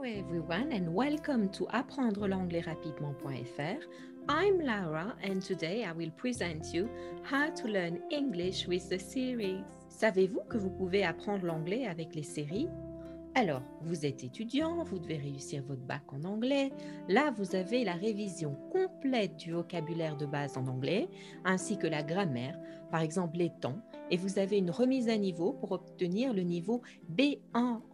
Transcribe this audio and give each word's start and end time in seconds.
Hello 0.00 0.16
everyone 0.16 0.70
and 0.70 0.94
welcome 0.94 1.48
to 1.48 1.66
apprendre 1.72 2.28
l'anglais 2.28 2.60
rapidement.fr. 2.60 3.82
I'm 4.28 4.60
Laura 4.60 5.12
and 5.24 5.42
today 5.42 5.84
I 5.84 5.90
will 5.90 6.12
present 6.12 6.72
you 6.72 6.88
how 7.24 7.50
to 7.50 7.66
learn 7.66 8.00
English 8.12 8.68
with 8.68 8.88
the 8.88 8.98
series. 8.98 9.64
Savez-vous 9.88 10.42
que 10.48 10.56
vous 10.56 10.70
pouvez 10.70 11.02
apprendre 11.02 11.46
l'anglais 11.46 11.88
avec 11.88 12.14
les 12.14 12.22
séries? 12.22 12.68
Alors, 13.38 13.62
vous 13.82 14.04
êtes 14.04 14.24
étudiant, 14.24 14.82
vous 14.82 14.98
devez 14.98 15.16
réussir 15.16 15.62
votre 15.62 15.82
bac 15.82 16.02
en 16.08 16.24
anglais. 16.24 16.72
Là, 17.06 17.30
vous 17.30 17.54
avez 17.54 17.84
la 17.84 17.92
révision 17.92 18.56
complète 18.72 19.36
du 19.36 19.52
vocabulaire 19.52 20.16
de 20.16 20.26
base 20.26 20.58
en 20.58 20.66
anglais, 20.66 21.06
ainsi 21.44 21.78
que 21.78 21.86
la 21.86 22.02
grammaire, 22.02 22.58
par 22.90 23.00
exemple 23.00 23.38
les 23.38 23.52
temps, 23.60 23.78
et 24.10 24.16
vous 24.16 24.40
avez 24.40 24.58
une 24.58 24.72
remise 24.72 25.08
à 25.08 25.16
niveau 25.16 25.52
pour 25.52 25.70
obtenir 25.70 26.34
le 26.34 26.42
niveau 26.42 26.82
B1 27.14 27.38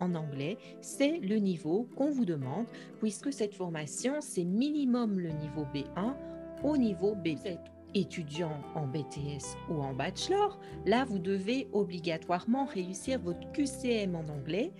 en 0.00 0.14
anglais. 0.14 0.56
C'est 0.80 1.18
le 1.18 1.36
niveau 1.36 1.90
qu'on 1.94 2.10
vous 2.10 2.24
demande, 2.24 2.64
puisque 2.98 3.30
cette 3.30 3.54
formation, 3.54 4.14
c'est 4.20 4.44
minimum 4.44 5.20
le 5.20 5.28
niveau 5.28 5.66
B1 5.74 6.14
au 6.62 6.78
niveau 6.78 7.14
B2 7.16 7.58
étudiant 7.94 8.60
en 8.74 8.86
BTS 8.86 9.56
ou 9.70 9.74
en 9.74 9.92
bachelor, 9.92 10.58
là, 10.84 11.04
vous 11.04 11.20
devez 11.20 11.68
obligatoirement 11.72 12.64
réussir 12.64 13.20
votre 13.20 13.52
QCM 13.52 14.16
en 14.16 14.28
anglais 14.28 14.72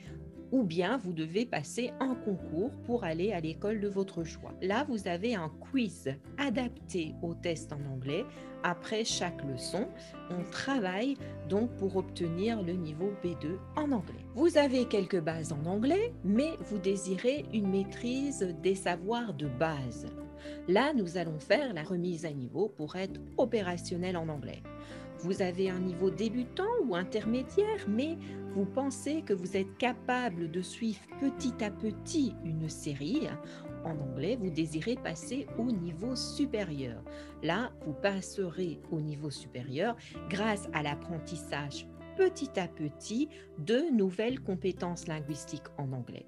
ou 0.54 0.62
bien 0.62 0.98
vous 0.98 1.12
devez 1.12 1.46
passer 1.46 1.90
un 1.98 2.14
concours 2.14 2.70
pour 2.86 3.02
aller 3.02 3.32
à 3.32 3.40
l'école 3.40 3.80
de 3.80 3.88
votre 3.88 4.22
choix. 4.22 4.54
Là, 4.62 4.84
vous 4.88 5.08
avez 5.08 5.34
un 5.34 5.48
quiz 5.48 6.14
adapté 6.38 7.12
au 7.22 7.34
test 7.34 7.72
en 7.72 7.92
anglais. 7.92 8.24
Après 8.62 9.04
chaque 9.04 9.44
leçon, 9.44 9.88
on 10.30 10.48
travaille 10.52 11.16
donc 11.48 11.74
pour 11.76 11.96
obtenir 11.96 12.62
le 12.62 12.74
niveau 12.74 13.12
B2 13.24 13.56
en 13.74 13.90
anglais. 13.90 14.24
Vous 14.36 14.56
avez 14.56 14.84
quelques 14.84 15.20
bases 15.20 15.52
en 15.52 15.66
anglais, 15.66 16.12
mais 16.22 16.52
vous 16.60 16.78
désirez 16.78 17.46
une 17.52 17.68
maîtrise 17.68 18.54
des 18.62 18.76
savoirs 18.76 19.34
de 19.34 19.48
base. 19.48 20.06
Là, 20.68 20.92
nous 20.94 21.16
allons 21.16 21.40
faire 21.40 21.74
la 21.74 21.82
remise 21.82 22.24
à 22.26 22.30
niveau 22.30 22.68
pour 22.68 22.94
être 22.94 23.20
opérationnel 23.38 24.16
en 24.16 24.28
anglais. 24.28 24.62
Vous 25.24 25.40
avez 25.40 25.70
un 25.70 25.80
niveau 25.80 26.10
débutant 26.10 26.68
ou 26.84 26.94
intermédiaire, 26.94 27.86
mais 27.88 28.18
vous 28.54 28.66
pensez 28.66 29.22
que 29.22 29.32
vous 29.32 29.56
êtes 29.56 29.78
capable 29.78 30.50
de 30.50 30.60
suivre 30.60 31.00
petit 31.18 31.64
à 31.64 31.70
petit 31.70 32.34
une 32.44 32.68
série. 32.68 33.22
En 33.86 33.92
anglais, 33.92 34.36
vous 34.38 34.50
désirez 34.50 34.96
passer 34.96 35.46
au 35.58 35.72
niveau 35.72 36.14
supérieur. 36.14 37.02
Là, 37.42 37.72
vous 37.86 37.94
passerez 37.94 38.82
au 38.92 39.00
niveau 39.00 39.30
supérieur 39.30 39.96
grâce 40.28 40.68
à 40.74 40.82
l'apprentissage 40.82 41.86
petit 42.18 42.60
à 42.60 42.68
petit 42.68 43.28
de 43.58 43.90
nouvelles 43.92 44.40
compétences 44.40 45.08
linguistiques 45.08 45.68
en 45.78 45.92
anglais, 45.92 46.26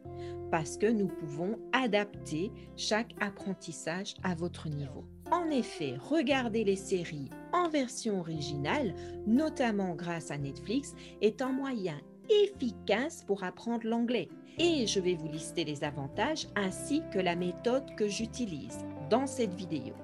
parce 0.50 0.76
que 0.76 0.90
nous 0.90 1.06
pouvons 1.06 1.58
adapter 1.72 2.50
chaque 2.76 3.14
apprentissage 3.20 4.14
à 4.22 4.34
votre 4.34 4.68
niveau. 4.68 5.04
En 5.30 5.50
effet, 5.50 5.96
regarder 6.10 6.64
les 6.64 6.76
séries 6.76 7.30
en 7.56 7.68
version 7.68 8.20
originale, 8.20 8.94
notamment 9.26 9.94
grâce 9.94 10.30
à 10.30 10.38
Netflix, 10.38 10.94
est 11.22 11.40
un 11.40 11.52
moyen 11.52 11.98
efficace 12.28 13.24
pour 13.26 13.44
apprendre 13.44 13.86
l'anglais. 13.86 14.28
Et 14.58 14.86
je 14.86 15.00
vais 15.00 15.14
vous 15.14 15.28
lister 15.28 15.64
les 15.64 15.84
avantages 15.84 16.48
ainsi 16.54 17.02
que 17.12 17.18
la 17.18 17.36
méthode 17.36 17.94
que 17.96 18.08
j'utilise 18.08 18.78
dans 19.10 19.26
cette 19.26 19.54
vidéo. 19.54 19.94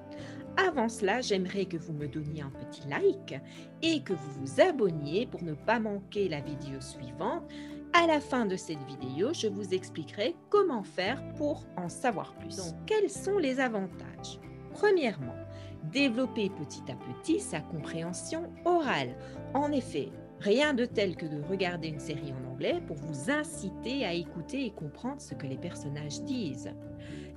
Avant 0.57 0.89
cela, 0.89 1.21
j'aimerais 1.21 1.65
que 1.65 1.77
vous 1.77 1.93
me 1.93 2.07
donniez 2.07 2.43
un 2.43 2.51
petit 2.51 2.87
like 2.87 3.41
et 3.81 4.01
que 4.03 4.13
vous 4.13 4.31
vous 4.41 4.61
abonniez 4.61 5.25
pour 5.25 5.43
ne 5.43 5.53
pas 5.53 5.79
manquer 5.79 6.29
la 6.29 6.41
vidéo 6.41 6.79
suivante. 6.79 7.43
À 7.93 8.07
la 8.07 8.19
fin 8.19 8.45
de 8.45 8.55
cette 8.55 8.83
vidéo, 8.83 9.33
je 9.33 9.47
vous 9.47 9.73
expliquerai 9.73 10.35
comment 10.49 10.83
faire 10.83 11.21
pour 11.35 11.65
en 11.77 11.89
savoir 11.89 12.35
plus. 12.35 12.57
Donc, 12.57 12.73
quels 12.85 13.09
sont 13.09 13.37
les 13.37 13.59
avantages? 13.59 14.39
Premièrement, 14.73 15.35
développer 15.91 16.49
petit 16.49 16.83
à 16.91 16.95
petit 16.95 17.39
sa 17.39 17.59
compréhension 17.59 18.49
orale. 18.65 19.15
En 19.53 19.71
effet, 19.71 20.11
Rien 20.43 20.73
de 20.73 20.83
tel 20.83 21.15
que 21.15 21.25
de 21.25 21.41
regarder 21.41 21.87
une 21.87 22.01
série 22.01 22.33
en 22.33 22.51
anglais 22.51 22.81
pour 22.85 22.97
vous 22.97 23.31
inciter 23.31 24.03
à 24.03 24.13
écouter 24.13 24.65
et 24.65 24.71
comprendre 24.71 25.21
ce 25.21 25.35
que 25.35 25.47
les 25.47 25.57
personnages 25.57 26.21
disent. 26.23 26.73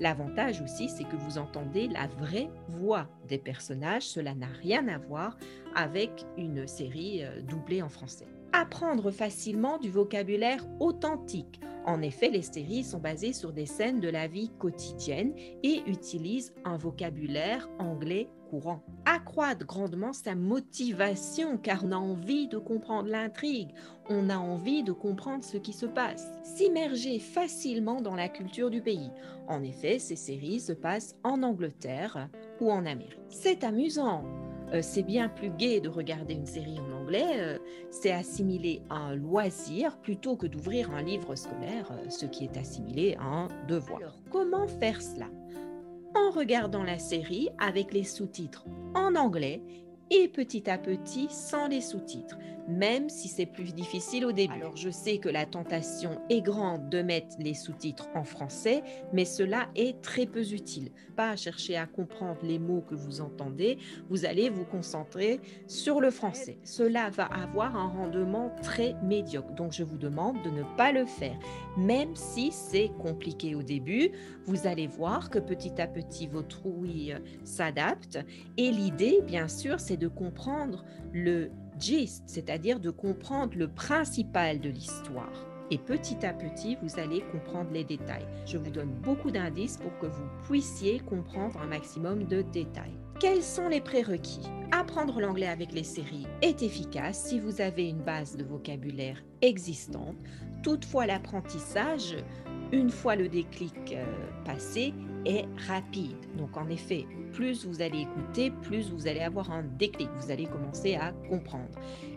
L'avantage 0.00 0.60
aussi, 0.60 0.88
c'est 0.88 1.04
que 1.04 1.14
vous 1.14 1.38
entendez 1.38 1.86
la 1.86 2.08
vraie 2.08 2.50
voix 2.66 3.06
des 3.28 3.38
personnages. 3.38 4.02
Cela 4.02 4.34
n'a 4.34 4.48
rien 4.60 4.88
à 4.88 4.98
voir 4.98 5.38
avec 5.76 6.10
une 6.36 6.66
série 6.66 7.24
euh, 7.24 7.42
doublée 7.42 7.80
en 7.80 7.88
français. 7.88 8.26
Apprendre 8.52 9.12
facilement 9.12 9.78
du 9.78 9.88
vocabulaire 9.88 10.66
authentique. 10.80 11.60
En 11.84 12.02
effet, 12.02 12.30
les 12.30 12.42
séries 12.42 12.82
sont 12.82 12.98
basées 12.98 13.32
sur 13.32 13.52
des 13.52 13.66
scènes 13.66 14.00
de 14.00 14.08
la 14.08 14.26
vie 14.26 14.50
quotidienne 14.58 15.32
et 15.62 15.82
utilisent 15.86 16.52
un 16.64 16.76
vocabulaire 16.76 17.68
anglais 17.78 18.28
courant. 18.50 18.82
Accroître 19.04 19.66
grandement 19.66 20.12
sa 20.12 20.34
motivation 20.34 21.58
car 21.58 21.84
on 21.84 21.92
a 21.92 21.96
envie 21.96 22.48
de 22.48 22.58
comprendre 22.58 23.08
l'intrigue, 23.08 23.70
on 24.08 24.30
a 24.30 24.38
envie 24.38 24.82
de 24.82 24.92
comprendre 24.92 25.44
ce 25.44 25.56
qui 25.56 25.72
se 25.72 25.86
passe. 25.86 26.26
S'immerger 26.44 27.18
facilement 27.18 28.00
dans 28.00 28.14
la 28.14 28.28
culture 28.28 28.70
du 28.70 28.80
pays. 28.80 29.10
En 29.48 29.62
effet, 29.62 29.98
ces 29.98 30.16
séries 30.16 30.60
se 30.60 30.72
passent 30.72 31.16
en 31.22 31.42
Angleterre 31.42 32.28
ou 32.60 32.70
en 32.70 32.86
Amérique. 32.86 33.18
C'est 33.28 33.64
amusant. 33.64 34.24
Euh, 34.72 34.80
c'est 34.82 35.02
bien 35.02 35.28
plus 35.28 35.50
gai 35.50 35.80
de 35.80 35.88
regarder 35.88 36.34
une 36.34 36.46
série 36.46 36.78
en 36.80 37.00
anglais, 37.00 37.38
euh, 37.38 37.58
c'est 37.90 38.10
assimiler 38.10 38.82
un 38.90 39.14
loisir 39.14 39.96
plutôt 39.98 40.36
que 40.36 40.46
d'ouvrir 40.46 40.90
un 40.90 41.02
livre 41.02 41.36
scolaire, 41.36 41.88
euh, 41.92 42.10
ce 42.10 42.26
qui 42.26 42.44
est 42.44 42.56
assimilé 42.56 43.16
à 43.20 43.24
un 43.24 43.48
devoir. 43.68 43.98
Alors, 44.00 44.18
comment 44.30 44.66
faire 44.66 45.00
cela? 45.00 45.26
En 46.16 46.30
regardant 46.30 46.82
la 46.82 46.98
série 46.98 47.48
avec 47.58 47.92
les 47.92 48.04
sous-titres 48.04 48.64
en 48.94 49.14
anglais 49.14 49.62
et 50.10 50.28
petit 50.28 50.68
à 50.70 50.78
petit 50.78 51.28
sans 51.30 51.68
les 51.68 51.80
sous-titres, 51.80 52.38
même 52.68 53.08
si 53.08 53.28
c'est 53.28 53.46
plus 53.46 53.74
difficile 53.74 54.24
au 54.24 54.32
début. 54.32 54.54
Alors 54.54 54.76
je 54.76 54.90
sais 54.90 55.18
que 55.18 55.28
la 55.28 55.46
tentation 55.46 56.20
est 56.30 56.42
grande 56.42 56.88
de 56.88 57.02
mettre 57.02 57.36
les 57.38 57.54
sous-titres 57.54 58.08
en 58.14 58.24
français, 58.24 58.82
mais 59.12 59.24
cela 59.24 59.68
est 59.74 60.00
très 60.02 60.26
peu 60.26 60.42
utile. 60.52 60.90
Pas 61.16 61.36
chercher 61.36 61.76
à 61.76 61.86
comprendre 61.86 62.40
les 62.42 62.58
mots 62.58 62.82
que 62.88 62.94
vous 62.94 63.20
entendez, 63.20 63.78
vous 64.08 64.26
allez 64.26 64.50
vous 64.50 64.64
concentrer 64.64 65.40
sur 65.66 66.00
le 66.00 66.10
français. 66.10 66.58
Cela 66.62 67.10
va 67.10 67.24
avoir 67.24 67.76
un 67.76 67.88
rendement 67.88 68.50
très 68.62 68.94
médiocre, 69.02 69.52
donc 69.54 69.72
je 69.72 69.82
vous 69.82 69.98
demande 69.98 70.42
de 70.42 70.50
ne 70.50 70.62
pas 70.76 70.92
le 70.92 71.06
faire. 71.06 71.38
Même 71.76 72.14
si 72.14 72.52
c'est 72.52 72.90
compliqué 73.00 73.54
au 73.54 73.62
début, 73.62 74.10
vous 74.44 74.66
allez 74.66 74.86
voir 74.86 75.30
que 75.30 75.38
petit 75.38 75.80
à 75.80 75.86
petit 75.86 76.26
votre 76.26 76.66
ouïe 76.66 77.14
s'adapte 77.44 78.18
et 78.56 78.70
l'idée, 78.70 79.20
bien 79.26 79.48
sûr, 79.48 79.80
c'est 79.80 79.95
de 79.96 80.08
comprendre 80.08 80.84
le 81.12 81.50
gist, 81.78 82.24
c'est-à-dire 82.26 82.80
de 82.80 82.90
comprendre 82.90 83.56
le 83.56 83.68
principal 83.68 84.60
de 84.60 84.68
l'histoire. 84.68 85.46
Et 85.70 85.78
petit 85.78 86.24
à 86.24 86.32
petit, 86.32 86.76
vous 86.80 87.00
allez 87.00 87.22
comprendre 87.32 87.70
les 87.72 87.82
détails. 87.82 88.26
Je 88.46 88.56
vous 88.56 88.70
donne 88.70 88.92
beaucoup 89.02 89.32
d'indices 89.32 89.78
pour 89.78 89.98
que 89.98 90.06
vous 90.06 90.28
puissiez 90.44 91.00
comprendre 91.00 91.60
un 91.60 91.66
maximum 91.66 92.24
de 92.24 92.42
détails. 92.42 92.96
Quels 93.18 93.42
sont 93.42 93.68
les 93.68 93.80
prérequis? 93.80 94.46
Apprendre 94.70 95.20
l'anglais 95.20 95.48
avec 95.48 95.72
les 95.72 95.82
séries 95.82 96.26
est 96.42 96.62
efficace 96.62 97.24
si 97.24 97.40
vous 97.40 97.60
avez 97.60 97.88
une 97.88 98.02
base 98.02 98.36
de 98.36 98.44
vocabulaire 98.44 99.24
existante. 99.42 100.16
Toutefois, 100.62 101.06
l'apprentissage, 101.06 102.16
une 102.72 102.90
fois 102.90 103.16
le 103.16 103.28
déclic 103.28 103.74
euh, 103.92 104.04
passé, 104.44 104.92
est 105.24 105.46
rapide. 105.66 106.16
Donc 106.36 106.56
en 106.56 106.68
effet, 106.68 107.04
plus 107.32 107.66
vous 107.66 107.82
allez 107.82 108.02
écouter, 108.02 108.50
plus 108.62 108.90
vous 108.90 109.08
allez 109.08 109.20
avoir 109.20 109.50
un 109.50 109.62
déclic, 109.62 110.08
vous 110.20 110.30
allez 110.30 110.46
commencer 110.46 110.94
à 110.94 111.12
comprendre. 111.28 111.68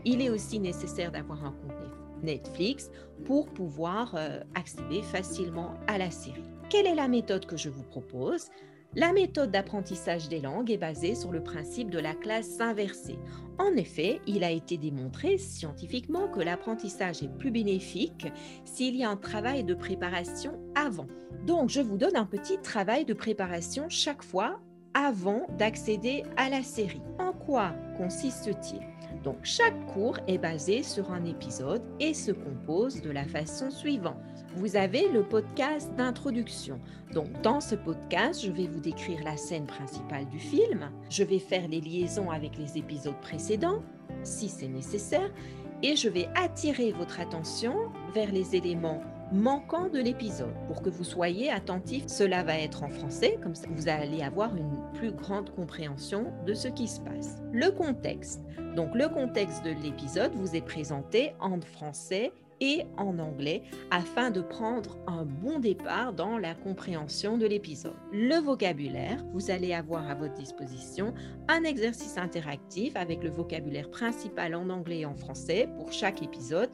Il 0.05 0.21
est 0.21 0.29
aussi 0.29 0.59
nécessaire 0.59 1.11
d'avoir 1.11 1.43
un 1.43 1.51
compte 1.51 1.79
Netflix 2.23 2.91
pour 3.25 3.49
pouvoir 3.49 4.13
euh, 4.15 4.41
accéder 4.55 5.01
facilement 5.01 5.73
à 5.87 5.97
la 5.97 6.11
série. 6.11 6.43
Quelle 6.69 6.85
est 6.85 6.95
la 6.95 7.07
méthode 7.07 7.45
que 7.45 7.57
je 7.57 7.69
vous 7.69 7.83
propose? 7.83 8.49
La 8.95 9.13
méthode 9.13 9.51
d'apprentissage 9.51 10.29
des 10.29 10.41
langues 10.41 10.71
est 10.71 10.77
basée 10.77 11.13
sur 11.13 11.31
le 11.31 11.43
principe 11.43 11.91
de 11.91 11.99
la 11.99 12.15
classe 12.15 12.59
inversée. 12.59 13.19
En 13.59 13.75
effet, 13.75 14.19
il 14.25 14.43
a 14.43 14.49
été 14.49 14.77
démontré 14.77 15.37
scientifiquement 15.37 16.27
que 16.27 16.39
l'apprentissage 16.39 17.21
est 17.21 17.37
plus 17.37 17.51
bénéfique 17.51 18.27
s'il 18.65 18.95
y 18.95 19.03
a 19.03 19.09
un 19.09 19.17
travail 19.17 19.63
de 19.63 19.75
préparation 19.75 20.59
avant. 20.75 21.07
Donc, 21.45 21.69
je 21.69 21.81
vous 21.81 21.97
donne 21.97 22.15
un 22.15 22.25
petit 22.25 22.57
travail 22.57 23.05
de 23.05 23.13
préparation 23.13 23.85
chaque 23.89 24.23
fois 24.23 24.59
avant 24.95 25.45
d'accéder 25.57 26.23
à 26.35 26.49
la 26.49 26.63
série. 26.63 27.01
En 27.19 27.31
quoi 27.31 27.75
consiste-t-il? 27.95 28.81
Donc, 29.23 29.37
chaque 29.43 29.85
cours 29.93 30.17
est 30.27 30.37
basé 30.37 30.81
sur 30.81 31.11
un 31.11 31.25
épisode 31.25 31.83
et 31.99 32.13
se 32.13 32.31
compose 32.31 33.01
de 33.01 33.11
la 33.11 33.25
façon 33.25 33.69
suivante 33.69 34.17
vous 34.55 34.75
avez 34.75 35.07
le 35.09 35.23
podcast 35.23 35.91
d'introduction. 35.95 36.79
Donc 37.13 37.27
dans 37.41 37.61
ce 37.61 37.75
podcast, 37.75 38.43
je 38.43 38.51
vais 38.51 38.67
vous 38.67 38.79
décrire 38.79 39.23
la 39.23 39.37
scène 39.37 39.65
principale 39.65 40.27
du 40.27 40.39
film, 40.39 40.89
je 41.09 41.23
vais 41.23 41.39
faire 41.39 41.67
les 41.67 41.81
liaisons 41.81 42.31
avec 42.31 42.57
les 42.57 42.77
épisodes 42.77 43.19
précédents, 43.21 43.81
si 44.23 44.49
c'est 44.49 44.67
nécessaire, 44.67 45.31
et 45.81 45.95
je 45.95 46.09
vais 46.09 46.27
attirer 46.35 46.91
votre 46.91 47.19
attention 47.19 47.75
vers 48.13 48.31
les 48.31 48.55
éléments 48.55 49.01
manquants 49.31 49.89
de 49.89 49.99
l'épisode. 49.99 50.53
Pour 50.67 50.81
que 50.81 50.89
vous 50.89 51.03
soyez 51.03 51.51
attentif, 51.51 52.07
cela 52.07 52.43
va 52.43 52.57
être 52.57 52.83
en 52.83 52.89
français, 52.89 53.37
comme 53.41 53.55
ça 53.55 53.67
vous 53.69 53.87
allez 53.87 54.21
avoir 54.21 54.55
une 54.55 54.79
plus 54.93 55.11
grande 55.11 55.53
compréhension 55.55 56.33
de 56.45 56.53
ce 56.53 56.67
qui 56.67 56.87
se 56.87 56.99
passe. 56.99 57.37
Le 57.51 57.69
contexte. 57.71 58.41
Donc 58.75 58.95
le 58.95 59.07
contexte 59.07 59.63
de 59.63 59.71
l'épisode 59.83 60.33
vous 60.33 60.55
est 60.55 60.65
présenté 60.65 61.33
en 61.39 61.59
français 61.61 62.31
et 62.61 62.83
en 62.97 63.19
anglais 63.19 63.63
afin 63.91 64.31
de 64.31 64.41
prendre 64.41 64.97
un 65.07 65.25
bon 65.25 65.59
départ 65.59 66.13
dans 66.13 66.37
la 66.37 66.55
compréhension 66.55 67.37
de 67.37 67.45
l'épisode. 67.45 67.95
Le 68.11 68.35
vocabulaire, 68.35 69.23
vous 69.33 69.51
allez 69.51 69.73
avoir 69.73 70.09
à 70.09 70.15
votre 70.15 70.33
disposition 70.33 71.13
un 71.47 71.63
exercice 71.63 72.17
interactif 72.17 72.95
avec 72.95 73.23
le 73.23 73.29
vocabulaire 73.29 73.89
principal 73.89 74.55
en 74.55 74.69
anglais 74.69 74.99
et 74.99 75.05
en 75.05 75.15
français 75.15 75.69
pour 75.77 75.91
chaque 75.91 76.21
épisode 76.21 76.69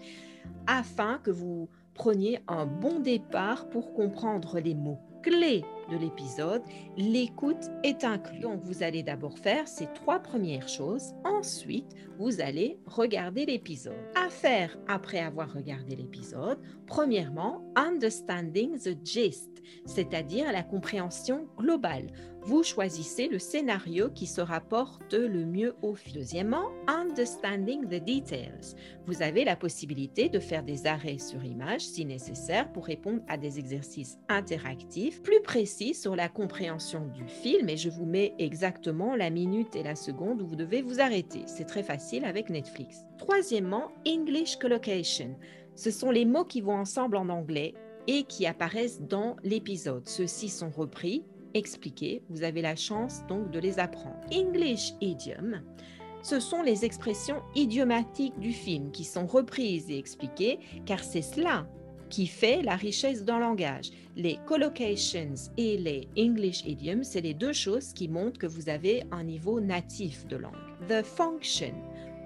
afin 0.67 1.19
que 1.23 1.31
vous 1.31 1.69
preniez 1.93 2.39
un 2.47 2.65
bon 2.65 2.99
départ 2.99 3.69
pour 3.69 3.93
comprendre 3.93 4.59
les 4.59 4.75
mots 4.75 4.99
clés 5.25 5.65
de 5.91 5.97
l'épisode, 5.97 6.61
l'écoute 6.97 7.71
est 7.83 8.03
inclus. 8.03 8.39
Donc, 8.39 8.61
vous 8.61 8.83
allez 8.83 9.01
d'abord 9.01 9.37
faire 9.39 9.67
ces 9.67 9.87
trois 9.93 10.19
premières 10.19 10.67
choses. 10.67 11.13
Ensuite, 11.23 11.95
vous 12.19 12.41
allez 12.41 12.77
regarder 12.85 13.45
l'épisode. 13.45 13.97
À 14.15 14.29
faire 14.29 14.77
après 14.87 15.19
avoir 15.19 15.51
regardé 15.51 15.95
l'épisode, 15.95 16.59
premièrement, 16.85 17.63
understanding 17.75 18.77
the 18.77 18.95
gist, 19.03 19.63
c'est-à-dire 19.85 20.51
la 20.51 20.63
compréhension 20.63 21.47
globale. 21.57 22.07
Vous 22.45 22.61
choisissez 22.61 23.27
le 23.27 23.39
scénario 23.39 24.11
qui 24.13 24.27
se 24.27 24.39
rapporte 24.39 25.15
le 25.15 25.45
mieux 25.45 25.75
au 25.81 25.95
film. 25.95 26.17
Deuxièmement, 26.17 26.69
understanding 26.85 27.85
the 27.85 28.05
details. 28.05 28.75
Vous 29.07 29.23
avez 29.23 29.43
la 29.43 29.55
possibilité 29.55 30.29
de 30.29 30.37
faire 30.37 30.61
des 30.61 30.85
arrêts 30.85 31.17
sur 31.17 31.43
image 31.43 31.81
si 31.81 32.05
nécessaire 32.05 32.71
pour 32.71 32.85
répondre 32.85 33.23
à 33.27 33.37
des 33.37 33.57
exercices 33.57 34.19
interactifs 34.29 35.23
plus 35.23 35.41
précis 35.41 35.95
sur 35.95 36.15
la 36.15 36.29
compréhension 36.29 37.07
du 37.07 37.25
film 37.25 37.67
et 37.67 37.77
je 37.77 37.89
vous 37.89 38.05
mets 38.05 38.35
exactement 38.37 39.15
la 39.15 39.31
minute 39.31 39.75
et 39.75 39.81
la 39.81 39.95
seconde 39.95 40.43
où 40.43 40.45
vous 40.45 40.55
devez 40.55 40.83
vous 40.83 41.01
arrêter. 41.01 41.41
C'est 41.47 41.65
très 41.65 41.83
facile 41.83 42.25
avec 42.25 42.51
Netflix. 42.51 43.05
Troisièmement, 43.17 43.91
English 44.07 44.57
collocation. 44.57 45.35
Ce 45.73 45.89
sont 45.89 46.11
les 46.11 46.25
mots 46.25 46.45
qui 46.45 46.61
vont 46.61 46.77
ensemble 46.77 47.17
en 47.17 47.29
anglais 47.29 47.73
et 48.05 48.23
qui 48.23 48.45
apparaissent 48.45 49.01
dans 49.01 49.35
l'épisode. 49.43 50.07
Ceux-ci 50.07 50.49
sont 50.49 50.69
repris, 50.69 51.23
expliqués. 51.55 52.21
Vous 52.29 52.43
avez 52.43 52.61
la 52.61 52.75
chance 52.75 53.25
donc 53.27 53.49
de 53.49 53.59
les 53.59 53.79
apprendre. 53.79 54.19
English 54.31 54.93
idiom. 55.01 55.61
Ce 56.21 56.39
sont 56.39 56.61
les 56.61 56.85
expressions 56.85 57.41
idiomatiques 57.55 58.39
du 58.39 58.51
film 58.51 58.91
qui 58.91 59.03
sont 59.03 59.25
reprises 59.25 59.89
et 59.89 59.97
expliquées, 59.97 60.59
car 60.85 61.03
c'est 61.03 61.21
cela 61.21 61.67
qui 62.09 62.27
fait 62.27 62.61
la 62.61 62.75
richesse 62.75 63.23
d'un 63.23 63.39
langage. 63.39 63.91
Les 64.15 64.39
collocations 64.45 65.33
et 65.57 65.77
les 65.77 66.07
English 66.17 66.63
idioms, 66.65 67.03
c'est 67.03 67.21
les 67.21 67.33
deux 67.33 67.53
choses 67.53 67.93
qui 67.93 68.07
montrent 68.07 68.39
que 68.39 68.47
vous 68.47 68.69
avez 68.69 69.03
un 69.11 69.23
niveau 69.23 69.59
natif 69.59 70.25
de 70.27 70.37
langue. 70.37 70.53
The 70.87 71.03
function. 71.03 71.73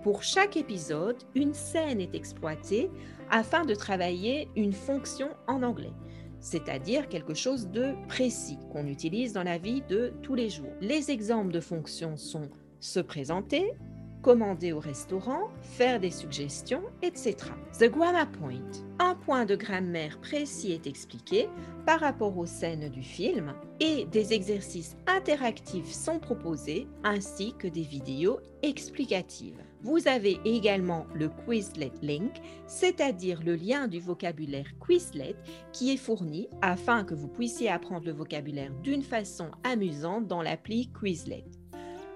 Pour 0.04 0.24
chaque 0.24 0.56
épisode, 0.56 1.18
une 1.36 1.54
scène 1.54 2.00
est 2.00 2.16
exploitée 2.16 2.90
afin 3.30 3.66
de 3.66 3.76
travailler 3.76 4.48
une 4.56 4.74
fonction 4.74 5.30
en 5.48 5.62
anglais, 5.62 5.92
c'est-à-dire 6.40 7.10
quelque 7.10 7.34
chose 7.34 7.68
de 7.70 7.94
précis 8.08 8.58
qu'on 8.72 8.88
utilise 8.88 9.34
dans 9.34 9.44
la 9.44 9.58
vie 9.58 9.82
de 9.90 10.14
tous 10.22 10.36
les 10.36 10.50
jours. 10.50 10.72
Les 10.82 11.12
exemples 11.12 11.52
de 11.52 11.60
fonctions 11.60 12.18
sont 12.18 12.50
se 12.80 13.00
présenter, 13.00 13.74
commander 14.22 14.74
au 14.74 14.80
restaurant, 14.80 15.50
faire 15.62 16.00
des 16.00 16.12
suggestions, 16.12 16.84
etc. 17.02 17.36
The 17.80 17.86
grammar 17.86 18.30
point. 18.32 18.62
Un 19.00 19.16
point 19.16 19.46
de 19.46 19.56
grammaire 19.56 20.20
précis 20.20 20.72
est 20.72 20.88
expliqué 20.88 21.48
par 21.86 22.02
rapport 22.02 22.38
aux 22.38 22.46
scènes 22.46 22.90
du 22.90 23.02
film 23.02 23.54
et 23.80 24.06
des 24.06 24.34
exercices 24.34 24.98
interactifs 25.08 25.92
sont 25.92 26.20
proposés 26.20 26.88
ainsi 27.04 27.54
que 27.58 27.68
des 27.68 27.84
vidéos 27.84 28.40
explicatives. 28.62 29.62
Vous 29.82 30.08
avez 30.08 30.40
également 30.44 31.08
le 31.14 31.30
Quizlet 31.30 31.92
Link, 32.02 32.34
c'est-à-dire 32.68 33.42
le 33.44 33.56
lien 33.56 33.88
du 33.88 34.00
vocabulaire 34.00 34.68
Quizlet 34.86 35.36
qui 35.72 35.92
est 35.92 35.98
fourni 35.98 36.50
afin 36.62 37.04
que 37.04 37.14
vous 37.14 37.30
puissiez 37.30 37.70
apprendre 37.70 38.06
le 38.06 38.14
vocabulaire 38.14 38.74
d'une 38.84 39.04
façon 39.04 39.52
amusante 39.64 40.28
dans 40.28 40.42
l'appli 40.42 40.92
Quizlet 41.00 41.46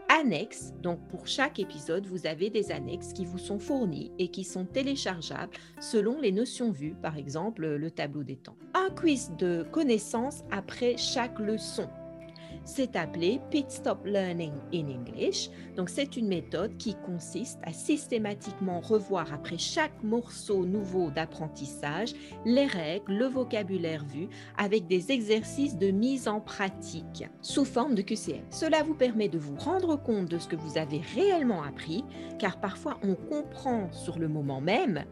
annexes. 0.10 0.74
Donc 0.82 1.00
pour 1.08 1.28
chaque 1.28 1.60
épisode, 1.60 2.06
vous 2.06 2.28
avez 2.28 2.50
des 2.50 2.72
annexes 2.72 3.14
qui 3.14 3.26
vous 3.26 3.38
sont 3.38 3.60
fournies 3.60 4.12
et 4.20 4.28
qui 4.30 4.44
sont 4.44 4.66
téléchargeables 4.66 5.54
selon 5.80 6.20
les 6.20 6.32
notions 6.32 6.72
vues, 6.72 6.96
par 7.02 7.18
exemple 7.18 7.66
le 7.66 7.92
tableau 7.92 8.24
des 8.24 8.38
temps. 8.38 8.58
Un 8.74 8.90
quiz 8.92 9.32
de 9.38 9.66
connaissances 9.72 10.44
après 10.52 10.98
chaque 10.98 11.40
leçon 11.40 11.90
c'est 12.66 12.96
appelé 12.96 13.40
Pit 13.52 13.70
Stop 13.70 14.06
Learning 14.06 14.54
in 14.74 14.86
English. 14.90 15.50
Donc, 15.76 15.90
c'est 15.90 16.18
une 16.18 16.28
méthode 16.28 16.78
qui 16.78 16.96
consiste 17.06 17.60
à 17.64 17.74
systématiquement 17.74 18.80
revoir 18.80 19.34
après 19.34 19.58
chaque 19.58 20.04
morceau 20.04 20.66
nouveau 20.66 21.10
d'apprentissage 21.12 22.14
les 22.46 22.66
règles, 22.66 23.14
le 23.14 23.26
vocabulaire 23.26 24.06
vu 24.06 24.28
avec 24.58 24.88
des 24.88 25.12
exercices 25.12 25.78
de 25.78 25.92
mise 25.92 26.28
en 26.28 26.40
pratique 26.40 27.26
sous 27.42 27.66
forme 27.66 27.96
de 27.96 28.02
QCM. 28.02 28.44
Cela 28.50 28.84
vous 28.84 28.96
permet 28.96 29.30
de 29.30 29.38
vous 29.38 29.56
rendre 29.56 29.96
compte 29.96 30.30
de 30.30 30.38
ce 30.38 30.48
que 30.48 30.56
vous 30.56 30.78
avez 30.78 31.02
réellement 31.16 31.64
appris, 31.64 32.04
car 32.40 32.60
parfois 32.60 32.98
on 33.04 33.16
comprend 33.16 33.92
sur 33.92 34.20
le 34.20 34.28
moment 34.28 34.62
même, 34.62 35.04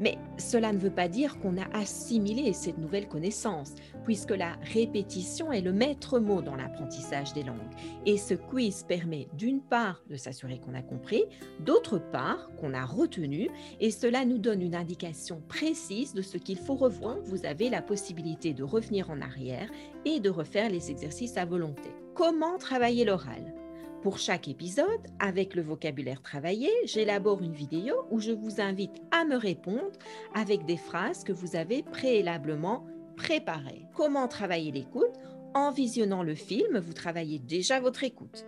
mais 0.00 0.18
cela 0.38 0.72
ne 0.72 0.78
veut 0.78 0.90
pas 0.90 1.08
dire 1.08 1.38
qu'on 1.38 1.56
a 1.56 1.66
assimilé 1.72 2.52
cette 2.52 2.78
nouvelle 2.78 3.08
connaissance, 3.08 3.74
puisque 4.04 4.30
la 4.30 4.56
répétition 4.72 5.52
est 5.52 5.60
le 5.60 5.72
maître 5.72 6.18
mot 6.18 6.42
dans 6.42 6.56
l'apprentissage 6.56 7.32
des 7.32 7.42
langues. 7.42 7.58
Et 8.06 8.18
ce 8.18 8.34
quiz 8.34 8.84
permet 8.88 9.28
d'une 9.36 9.60
part 9.60 10.02
de 10.10 10.16
s'assurer 10.16 10.58
qu'on 10.58 10.74
a 10.74 10.82
compris, 10.82 11.24
d'autre 11.60 11.98
part 11.98 12.50
qu'on 12.56 12.74
a 12.74 12.84
retenu, 12.84 13.48
et 13.80 13.90
cela 13.90 14.24
nous 14.24 14.38
donne 14.38 14.62
une 14.62 14.74
indication 14.74 15.42
précise 15.48 16.14
de 16.14 16.22
ce 16.22 16.38
qu'il 16.38 16.58
faut 16.58 16.74
revoir. 16.74 17.18
Vous 17.24 17.46
avez 17.46 17.70
la 17.70 17.82
possibilité 17.82 18.52
de 18.54 18.64
revenir 18.64 19.10
en 19.10 19.20
arrière 19.20 19.70
et 20.04 20.20
de 20.20 20.30
refaire 20.30 20.70
les 20.70 20.90
exercices 20.90 21.36
à 21.36 21.44
volonté. 21.44 21.90
Comment 22.14 22.58
travailler 22.58 23.04
l'oral? 23.04 23.51
Pour 24.02 24.18
chaque 24.18 24.48
épisode, 24.48 25.06
avec 25.20 25.54
le 25.54 25.62
vocabulaire 25.62 26.22
travaillé, 26.22 26.68
j'élabore 26.84 27.40
une 27.40 27.52
vidéo 27.52 27.94
où 28.10 28.18
je 28.18 28.32
vous 28.32 28.60
invite 28.60 29.00
à 29.12 29.24
me 29.24 29.36
répondre 29.36 29.92
avec 30.34 30.64
des 30.66 30.76
phrases 30.76 31.22
que 31.22 31.32
vous 31.32 31.54
avez 31.54 31.84
préalablement 31.84 32.84
préparées. 33.16 33.86
Comment 33.94 34.26
travailler 34.26 34.72
l'écoute? 34.72 35.14
En 35.54 35.70
visionnant 35.70 36.24
le 36.24 36.34
film, 36.34 36.78
vous 36.78 36.94
travaillez 36.94 37.38
déjà 37.38 37.78
votre 37.78 38.02
écoute. 38.02 38.44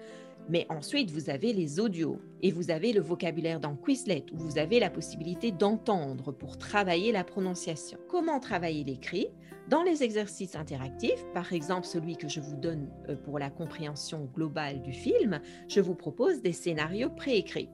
Mais 0.48 0.66
ensuite, 0.68 1.10
vous 1.10 1.30
avez 1.30 1.52
les 1.52 1.80
audios 1.80 2.18
et 2.42 2.50
vous 2.50 2.70
avez 2.70 2.92
le 2.92 3.00
vocabulaire 3.00 3.60
dans 3.60 3.76
Quizlet 3.76 4.26
où 4.32 4.36
vous 4.36 4.58
avez 4.58 4.78
la 4.78 4.90
possibilité 4.90 5.52
d'entendre 5.52 6.32
pour 6.32 6.58
travailler 6.58 7.12
la 7.12 7.24
prononciation. 7.24 7.98
Comment 8.08 8.40
travailler 8.40 8.84
l'écrit? 8.84 9.28
Dans 9.70 9.82
les 9.82 10.02
exercices 10.02 10.56
interactifs, 10.56 11.24
par 11.32 11.54
exemple 11.54 11.86
celui 11.86 12.16
que 12.16 12.28
je 12.28 12.40
vous 12.40 12.56
donne 12.56 12.90
euh, 13.08 13.16
pour 13.16 13.38
la 13.38 13.48
compréhension 13.48 14.28
globale 14.34 14.82
du 14.82 14.92
film, 14.92 15.40
je 15.68 15.80
vous 15.80 15.94
propose 15.94 16.42
des 16.42 16.52
scénarios 16.52 17.08
préécrits. 17.08 17.70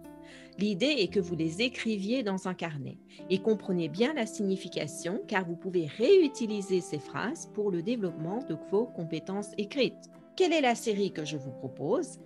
L'idée 0.58 0.94
est 0.98 1.08
que 1.08 1.18
vous 1.18 1.34
les 1.34 1.62
écriviez 1.62 2.22
dans 2.22 2.46
un 2.46 2.54
carnet 2.54 2.98
et 3.28 3.38
comprenez 3.38 3.88
bien 3.88 4.14
la 4.14 4.26
signification 4.26 5.20
car 5.26 5.44
vous 5.44 5.56
pouvez 5.56 5.86
réutiliser 5.86 6.80
ces 6.80 7.00
phrases 7.00 7.50
pour 7.54 7.72
le 7.72 7.82
développement 7.82 8.38
de 8.48 8.56
vos 8.70 8.86
compétences 8.86 9.50
écrites. 9.58 10.10
Quelle 10.36 10.52
est 10.52 10.60
la 10.60 10.76
série 10.76 11.10
que 11.10 11.24
je 11.24 11.36
vous 11.36 11.50
propose? 11.50 12.20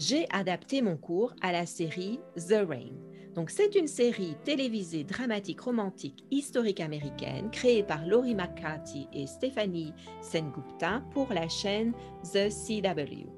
J'ai 0.00 0.24
adapté 0.30 0.80
mon 0.80 0.96
cours 0.96 1.34
à 1.42 1.52
la 1.52 1.66
série 1.66 2.20
The 2.34 2.66
Rain. 2.66 2.88
Donc, 3.34 3.50
c'est 3.50 3.74
une 3.74 3.86
série 3.86 4.34
télévisée 4.44 5.04
dramatique 5.04 5.60
romantique 5.60 6.24
historique 6.30 6.80
américaine 6.80 7.50
créée 7.50 7.82
par 7.82 8.06
Laurie 8.06 8.34
McCarthy 8.34 9.08
et 9.12 9.26
Stephanie 9.26 9.92
Sengupta 10.22 11.02
pour 11.12 11.30
la 11.34 11.50
chaîne 11.50 11.92
The 12.32 12.48
CW. 12.48 13.28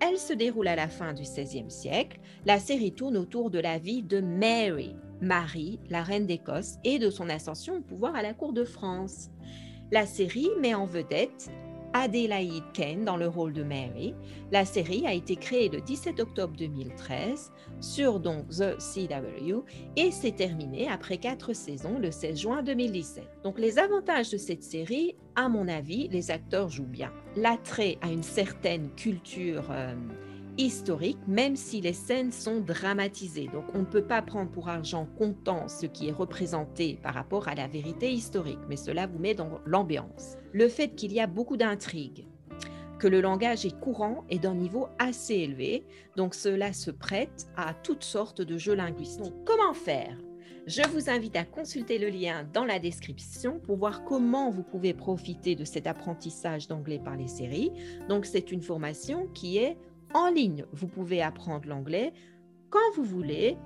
Elle 0.00 0.16
se 0.16 0.32
déroule 0.32 0.68
à 0.68 0.74
la 0.74 0.88
fin 0.88 1.12
du 1.12 1.22
XVIe 1.22 1.70
siècle. 1.70 2.18
La 2.46 2.58
série 2.58 2.92
tourne 2.92 3.18
autour 3.18 3.50
de 3.50 3.58
la 3.58 3.76
vie 3.76 4.02
de 4.02 4.22
Mary, 4.22 4.96
Marie, 5.20 5.80
la 5.90 6.02
reine 6.02 6.26
d'Écosse, 6.26 6.76
et 6.82 6.98
de 6.98 7.10
son 7.10 7.28
ascension 7.28 7.76
au 7.76 7.82
pouvoir 7.82 8.14
à 8.14 8.22
la 8.22 8.32
cour 8.32 8.54
de 8.54 8.64
France. 8.64 9.28
La 9.92 10.06
série 10.06 10.48
met 10.62 10.72
en 10.72 10.86
vedette 10.86 11.50
Adélaïde 11.94 12.64
Kane 12.72 13.04
dans 13.04 13.16
le 13.16 13.28
rôle 13.28 13.52
de 13.52 13.62
Mary. 13.62 14.14
La 14.50 14.64
série 14.64 15.06
a 15.06 15.14
été 15.14 15.36
créée 15.36 15.68
le 15.68 15.80
17 15.80 16.18
octobre 16.18 16.54
2013 16.58 17.52
sur 17.80 18.18
donc 18.18 18.48
The 18.48 18.76
CW 18.78 19.62
et 19.96 20.10
s'est 20.10 20.32
terminée 20.32 20.88
après 20.88 21.18
quatre 21.18 21.52
saisons 21.52 21.98
le 22.00 22.10
16 22.10 22.36
juin 22.36 22.62
2017. 22.64 23.24
Donc 23.44 23.60
les 23.60 23.78
avantages 23.78 24.30
de 24.30 24.36
cette 24.38 24.64
série, 24.64 25.14
à 25.36 25.48
mon 25.48 25.68
avis, 25.68 26.08
les 26.08 26.32
acteurs 26.32 26.68
jouent 26.68 26.82
bien. 26.82 27.12
L'attrait 27.36 27.96
à 28.02 28.10
une 28.10 28.24
certaine 28.24 28.90
culture 28.96 29.70
euh, 29.70 29.94
historique, 30.58 31.18
même 31.26 31.56
si 31.56 31.80
les 31.80 31.92
scènes 31.92 32.32
sont 32.32 32.60
dramatisées. 32.60 33.48
Donc 33.52 33.64
on 33.74 33.80
ne 33.80 33.84
peut 33.84 34.04
pas 34.04 34.22
prendre 34.22 34.50
pour 34.50 34.68
argent 34.68 35.06
comptant 35.18 35.68
ce 35.68 35.86
qui 35.86 36.08
est 36.08 36.12
représenté 36.12 36.98
par 37.02 37.14
rapport 37.14 37.48
à 37.48 37.54
la 37.54 37.66
vérité 37.66 38.12
historique, 38.12 38.58
mais 38.68 38.76
cela 38.76 39.06
vous 39.06 39.18
met 39.18 39.34
dans 39.34 39.60
l'ambiance. 39.66 40.36
Le 40.52 40.68
fait 40.68 40.94
qu'il 40.94 41.12
y 41.12 41.20
a 41.20 41.26
beaucoup 41.26 41.56
d'intrigues, 41.56 42.26
que 42.98 43.08
le 43.08 43.20
langage 43.20 43.66
est 43.66 43.78
courant 43.80 44.24
et 44.30 44.38
d'un 44.38 44.54
niveau 44.54 44.88
assez 44.98 45.34
élevé, 45.34 45.84
donc 46.16 46.34
cela 46.34 46.72
se 46.72 46.90
prête 46.90 47.48
à 47.56 47.74
toutes 47.74 48.04
sortes 48.04 48.40
de 48.40 48.56
jeux 48.56 48.74
linguistiques. 48.74 49.34
comment 49.44 49.74
faire? 49.74 50.16
Je 50.66 50.80
vous 50.88 51.10
invite 51.10 51.36
à 51.36 51.44
consulter 51.44 51.98
le 51.98 52.08
lien 52.08 52.48
dans 52.54 52.64
la 52.64 52.78
description 52.78 53.60
pour 53.60 53.76
voir 53.76 54.02
comment 54.04 54.50
vous 54.50 54.62
pouvez 54.62 54.94
profiter 54.94 55.54
de 55.56 55.64
cet 55.64 55.86
apprentissage 55.86 56.68
d'anglais 56.68 56.98
par 57.04 57.16
les 57.16 57.28
séries. 57.28 57.70
Donc, 58.08 58.24
c'est 58.24 58.50
une 58.50 58.62
formation 58.62 59.26
qui 59.34 59.58
est 59.58 59.76
en 60.14 60.30
ligne. 60.30 60.64
Vous 60.72 60.86
pouvez 60.86 61.22
apprendre 61.22 61.68
l'anglais 61.68 62.12
quand 62.70 62.94
vous 62.96 63.04
voulez, 63.04 63.56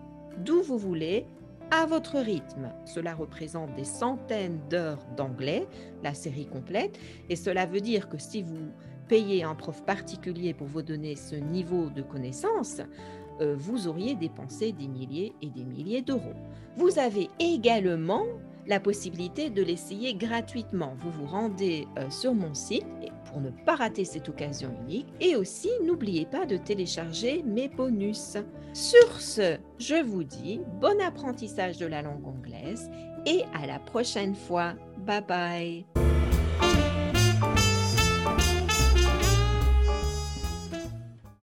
d'où 0.45 0.63
vous 0.63 0.79
voulez, 0.79 1.27
à 1.71 1.87
votre 1.87 2.19
rythme. 2.19 2.73
Cela 2.85 3.15
représente 3.15 3.75
des 3.75 3.85
centaines 3.85 4.61
d'heures 4.71 5.05
d'anglais, 5.17 5.67
la 6.03 6.15
série 6.15 6.47
complète, 6.47 6.99
et 7.29 7.37
cela 7.37 7.67
veut 7.67 7.81
dire 7.81 8.09
que 8.09 8.19
si 8.19 8.43
vous 8.43 8.71
payez 9.09 9.43
un 9.45 9.55
prof 9.55 9.85
particulier 9.85 10.55
pour 10.55 10.67
vous 10.67 10.83
donner 10.83 11.17
ce 11.17 11.37
niveau 11.37 11.89
de 11.91 12.03
connaissance, 12.03 12.81
euh, 13.41 13.55
vous 13.57 13.87
auriez 13.87 14.15
dépensé 14.15 14.73
des 14.73 14.89
milliers 14.89 15.33
et 15.41 15.49
des 15.49 15.65
milliers 15.65 16.03
d'euros. 16.03 16.35
Vous 16.77 16.99
avez 16.99 17.29
également 17.39 18.25
la 18.67 18.81
possibilité 18.81 19.49
de 19.49 19.63
l'essayer 19.63 20.15
gratuitement. 20.15 20.95
Vous 20.99 21.11
vous 21.11 21.27
rendez 21.27 21.87
euh, 21.99 22.11
sur 22.11 22.35
mon 22.35 22.55
site 22.55 22.85
pour 23.29 23.41
ne 23.41 23.51
pas 23.51 23.77
rater 23.77 24.05
cette 24.05 24.29
occasion 24.29 24.75
unique. 24.83 25.07
Et 25.21 25.37
aussi, 25.37 25.71
n'oubliez 25.85 26.27
pas 26.27 26.47
de 26.47 26.57
télécharger 26.57 27.43
mes 27.45 27.69
bonus. 27.69 28.37
Sur 28.73 29.21
ce, 29.21 29.59
je 29.79 30.03
vous 30.03 30.25
dis 30.25 30.61
bon 30.81 31.01
apprentissage 31.01 31.79
de 31.79 31.87
la 31.87 32.03
langue 32.03 32.27
anglaise 32.27 32.91
et 33.27 33.45
à 33.61 33.67
la 33.67 33.79
prochaine 33.79 34.35
fois. 34.35 34.75
Bye 34.99 35.25
bye. 35.27 36.08